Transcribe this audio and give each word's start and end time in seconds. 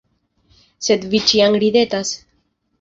Sed 0.87 1.05
Vi 1.13 1.23
ĉiam 1.29 1.61
ridetas. 1.67 2.19